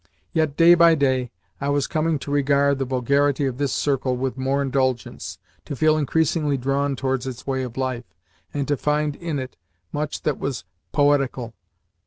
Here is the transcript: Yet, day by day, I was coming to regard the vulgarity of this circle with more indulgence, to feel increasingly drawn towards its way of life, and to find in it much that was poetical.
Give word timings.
Yet, 0.33 0.57
day 0.57 0.73
by 0.73 0.95
day, 0.95 1.29
I 1.61 1.69
was 1.69 1.85
coming 1.85 2.17
to 2.25 2.31
regard 2.31 2.79
the 2.79 2.85
vulgarity 2.85 3.45
of 3.45 3.59
this 3.59 3.71
circle 3.71 4.17
with 4.17 4.35
more 4.35 4.59
indulgence, 4.59 5.37
to 5.65 5.75
feel 5.75 5.95
increasingly 5.95 6.57
drawn 6.57 6.95
towards 6.95 7.27
its 7.27 7.45
way 7.45 7.61
of 7.61 7.77
life, 7.77 8.15
and 8.51 8.67
to 8.67 8.77
find 8.77 9.15
in 9.15 9.37
it 9.37 9.57
much 9.91 10.23
that 10.23 10.39
was 10.39 10.63
poetical. 10.91 11.53